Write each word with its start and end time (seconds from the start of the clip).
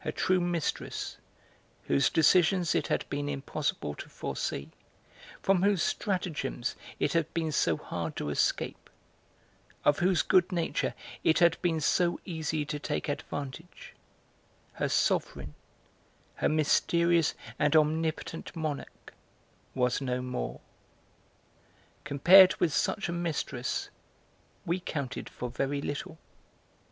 Her 0.00 0.10
true 0.10 0.40
mistress, 0.40 1.18
whose 1.84 2.10
decisions 2.10 2.74
it 2.74 2.88
had 2.88 3.08
been 3.08 3.28
impossible 3.28 3.94
to 3.94 4.08
foresee, 4.08 4.70
from 5.40 5.62
whose 5.62 5.84
stratagems 5.84 6.74
it 6.98 7.12
had 7.12 7.32
been 7.32 7.52
so 7.52 7.76
hard 7.76 8.16
to 8.16 8.30
escape, 8.30 8.90
of 9.84 10.00
whose 10.00 10.22
good 10.22 10.50
nature 10.50 10.94
it 11.22 11.38
had 11.38 11.62
been 11.62 11.80
so 11.80 12.18
easy 12.24 12.64
to 12.64 12.80
take 12.80 13.08
advantage, 13.08 13.94
her 14.72 14.88
sovereign, 14.88 15.54
her 16.42 16.48
mysterious 16.48 17.34
and 17.56 17.76
omnipotent 17.76 18.56
monarch 18.56 19.14
was 19.76 20.00
no 20.00 20.20
more. 20.20 20.60
Compared 22.02 22.56
with 22.56 22.72
such 22.72 23.08
a 23.08 23.12
mistress 23.12 23.90
we 24.64 24.80
counted 24.80 25.28
for 25.28 25.48
very 25.48 25.80
little. 25.80 26.18